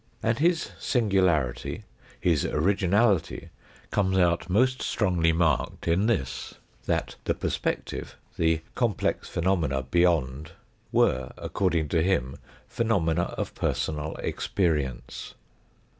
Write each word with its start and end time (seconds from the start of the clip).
And 0.23 0.39
his 0.39 0.71
singularity, 0.79 1.83
his 2.19 2.43
originality, 2.43 3.49
comes 3.91 4.17
out 4.17 4.49
most 4.49 4.81
strongly 4.81 5.31
marked 5.31 5.87
in 5.87 6.07
this, 6.07 6.55
that 6.87 7.17
the 7.25 7.35
per 7.35 7.49
spective, 7.49 8.15
the 8.35 8.61
complex 8.73 9.29
phenomena 9.29 9.83
beyond 9.83 10.53
were, 10.91 11.31
according 11.37 11.87
to 11.89 12.01
him, 12.01 12.37
phenomena 12.67 13.35
of 13.37 13.53
personal 13.53 14.15
experience. 14.15 15.35